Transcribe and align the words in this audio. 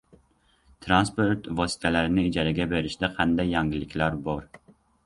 Transport 0.85 1.51
vositalarini 1.61 2.27
ijaraga 2.31 2.69
berishda 2.75 3.13
qanday 3.21 3.55
yangiliklar 3.59 4.21
bor? 4.31 4.47